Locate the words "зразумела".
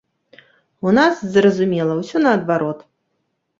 1.35-1.99